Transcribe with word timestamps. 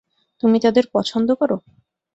তুমি 0.43 0.57
তাদের 0.59 0.85
পছন্দ 0.95 1.29
করো? 1.41 1.57